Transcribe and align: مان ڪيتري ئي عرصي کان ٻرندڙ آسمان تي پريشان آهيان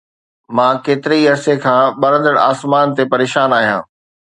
مان 0.55 0.73
ڪيتري 0.85 1.17
ئي 1.19 1.23
عرصي 1.31 1.53
کان 1.63 1.81
ٻرندڙ 2.01 2.35
آسمان 2.51 2.85
تي 2.95 3.03
پريشان 3.11 3.49
آهيان 3.59 3.81